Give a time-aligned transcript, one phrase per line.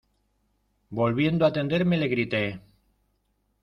[0.89, 2.59] volviendo a tenderme le grité: